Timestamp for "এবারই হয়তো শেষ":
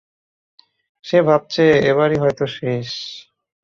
1.89-2.89